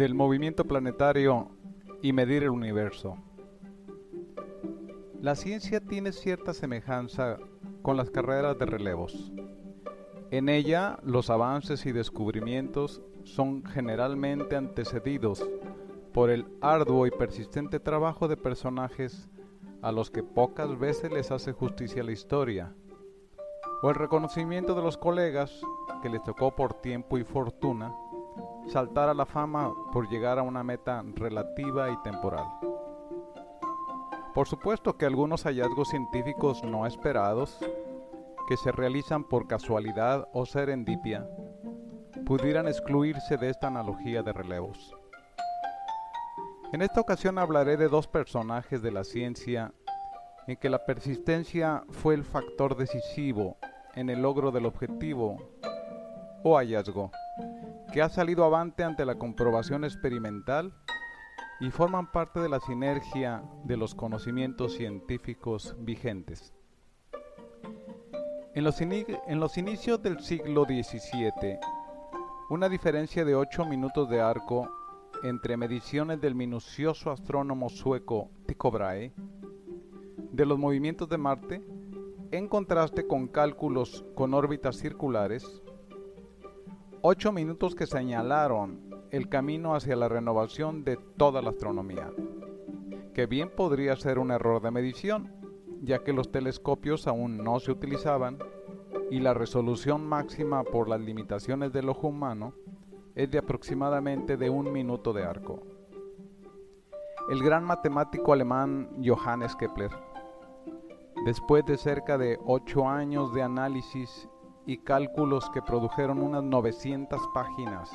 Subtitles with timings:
[0.00, 1.50] del movimiento planetario
[2.00, 3.18] y medir el universo.
[5.20, 7.36] La ciencia tiene cierta semejanza
[7.82, 9.30] con las carreras de relevos.
[10.30, 15.46] En ella, los avances y descubrimientos son generalmente antecedidos
[16.14, 19.28] por el arduo y persistente trabajo de personajes
[19.82, 22.74] a los que pocas veces les hace justicia la historia,
[23.82, 25.60] o el reconocimiento de los colegas
[26.00, 27.94] que les tocó por tiempo y fortuna
[28.68, 32.46] saltar a la fama por llegar a una meta relativa y temporal.
[34.34, 37.58] Por supuesto que algunos hallazgos científicos no esperados,
[38.48, 41.28] que se realizan por casualidad o serendipia,
[42.24, 44.94] pudieran excluirse de esta analogía de relevos.
[46.72, 49.72] En esta ocasión hablaré de dos personajes de la ciencia
[50.46, 53.56] en que la persistencia fue el factor decisivo
[53.96, 55.36] en el logro del objetivo
[56.44, 57.10] o hallazgo,
[57.92, 60.72] que ha salido avante ante la comprobación experimental
[61.60, 66.54] y forman parte de la sinergia de los conocimientos científicos vigentes.
[68.54, 71.58] En los, inicios del siglo XVII,
[72.48, 74.68] una diferencia de 8 minutos de arco
[75.22, 79.12] entre mediciones del minucioso astrónomo sueco Tycho Brahe
[80.32, 81.62] de los movimientos de Marte
[82.32, 85.62] en contraste con cálculos con órbitas circulares,
[87.02, 92.10] ocho minutos que señalaron el camino hacia la renovación de toda la astronomía,
[93.14, 95.32] que bien podría ser un error de medición,
[95.82, 98.38] ya que los telescopios aún no se utilizaban
[99.10, 102.54] y la resolución máxima por las limitaciones del ojo humano
[103.14, 105.62] es de aproximadamente de un minuto de arco.
[107.30, 109.90] El gran matemático alemán Johannes Kepler
[111.24, 114.26] Después de cerca de ocho años de análisis
[114.70, 117.90] y cálculos que produjeron unas 900 páginas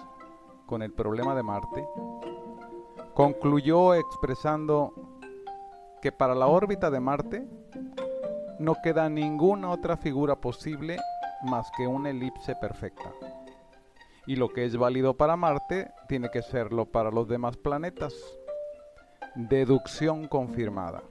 [0.66, 1.88] con el problema de Marte,
[3.14, 4.94] concluyó expresando
[6.02, 7.48] que para la órbita de Marte
[8.60, 10.98] no queda ninguna otra figura posible
[11.44, 13.10] más que una elipse perfecta.
[14.28, 18.14] Y lo que es válido para Marte tiene que serlo para los demás planetas.
[19.34, 21.04] Deducción confirmada.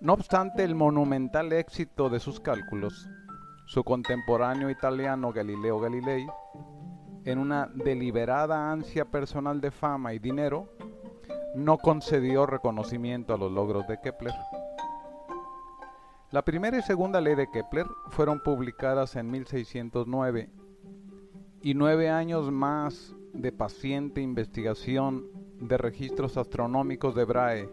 [0.00, 3.10] No obstante el monumental éxito de sus cálculos,
[3.66, 6.26] su contemporáneo italiano Galileo Galilei,
[7.24, 10.68] en una deliberada ansia personal de fama y dinero,
[11.54, 14.34] no concedió reconocimiento a los logros de Kepler.
[16.30, 20.50] La primera y segunda ley de Kepler fueron publicadas en 1609
[21.60, 25.28] y nueve años más de paciente investigación
[25.60, 27.68] de registros astronómicos de Brahe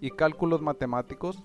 [0.00, 1.42] y cálculos matemáticos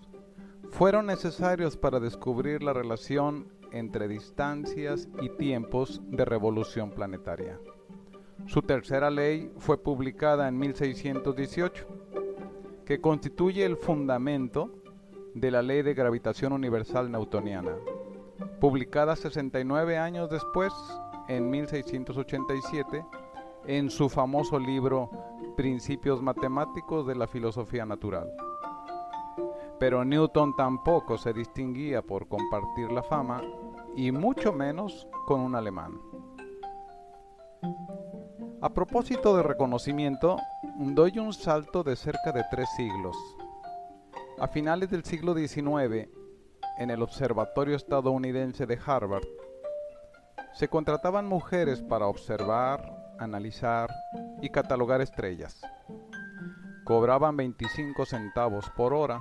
[0.69, 7.59] fueron necesarios para descubrir la relación entre distancias y tiempos de revolución planetaria.
[8.45, 11.85] Su tercera ley fue publicada en 1618,
[12.85, 14.71] que constituye el fundamento
[15.33, 17.75] de la ley de gravitación universal newtoniana,
[18.59, 20.73] publicada 69 años después,
[21.27, 23.05] en 1687,
[23.65, 25.09] en su famoso libro
[25.57, 28.31] Principios Matemáticos de la Filosofía Natural.
[29.79, 33.41] Pero Newton tampoco se distinguía por compartir la fama
[33.95, 35.99] y mucho menos con un alemán.
[38.59, 40.37] A propósito de reconocimiento,
[40.79, 43.15] doy un salto de cerca de tres siglos.
[44.39, 46.09] A finales del siglo XIX,
[46.79, 49.27] en el Observatorio estadounidense de Harvard,
[50.53, 53.91] se contrataban mujeres para observar, analizar
[54.41, 55.61] y catalogar estrellas.
[56.83, 59.19] Cobraban 25 centavos por hora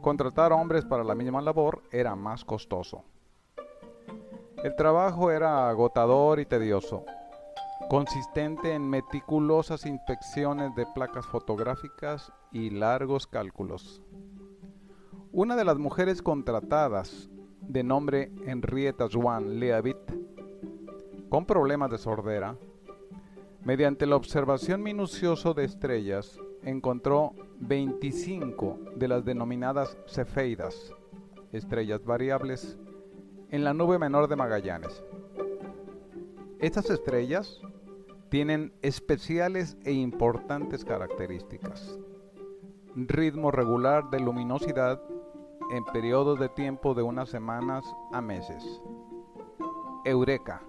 [0.00, 3.04] Contratar hombres para la misma labor era más costoso.
[4.62, 7.04] El trabajo era agotador y tedioso,
[7.88, 14.02] consistente en meticulosas inspecciones de placas fotográficas y largos cálculos.
[15.32, 17.28] Una de las mujeres contratadas,
[17.60, 19.98] de nombre Henrietta Swan Leavitt,
[21.28, 22.56] con problemas de sordera,
[23.62, 30.92] mediante la observación minuciosa de estrellas, encontró 25 de las denominadas cefeidas,
[31.52, 32.78] estrellas variables,
[33.50, 35.04] en la nube menor de Magallanes.
[36.58, 37.60] Estas estrellas
[38.28, 41.98] tienen especiales e importantes características.
[42.94, 45.00] Ritmo regular de luminosidad
[45.70, 48.64] en periodos de tiempo de unas semanas a meses.
[50.04, 50.62] Eureka.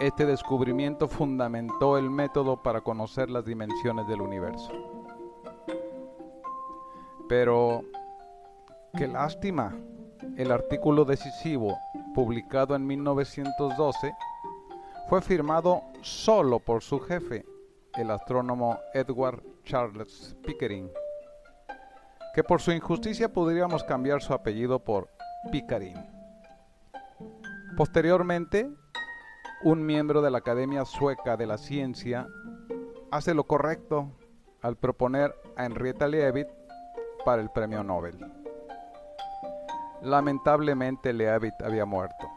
[0.00, 4.72] Este descubrimiento fundamentó el método para conocer las dimensiones del universo.
[7.28, 7.82] Pero,
[8.96, 9.72] qué lástima,
[10.36, 11.78] el artículo decisivo,
[12.12, 14.14] publicado en 1912,
[15.08, 17.46] fue firmado solo por su jefe,
[17.94, 20.90] el astrónomo Edward Charles Pickering,
[22.34, 25.08] que por su injusticia podríamos cambiar su apellido por
[25.52, 25.96] Pickering.
[27.76, 28.68] Posteriormente,
[29.64, 32.28] un miembro de la Academia Sueca de la Ciencia
[33.10, 34.12] hace lo correcto
[34.60, 36.48] al proponer a Henrietta Leavitt
[37.24, 38.18] para el premio Nobel.
[40.02, 42.28] Lamentablemente Leavitt había muerto,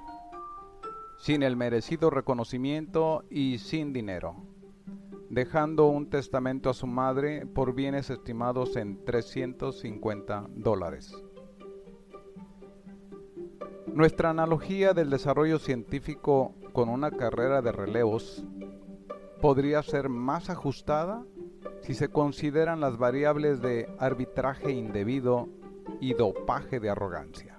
[1.17, 4.37] sin el merecido reconocimiento y sin dinero,
[5.29, 11.13] dejando un testamento a su madre por bienes estimados en 350 dólares.
[13.93, 18.45] Nuestra analogía del desarrollo científico con una carrera de relevos
[19.41, 21.23] podría ser más ajustada
[21.81, 25.47] si se consideran las variables de arbitraje indebido
[25.99, 27.56] y dopaje de arrogancia.